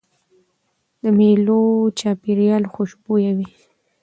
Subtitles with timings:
[1.01, 1.61] د مېلو
[1.99, 3.49] چاپېریال خوشبويه وي.